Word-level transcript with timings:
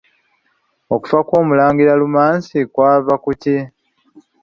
Okufa 0.95 1.19
kw'Omulangira 1.27 1.93
Lumansi 2.01 2.57
kwava 2.73 3.13
ku 3.23 3.31
ki? 3.41 3.57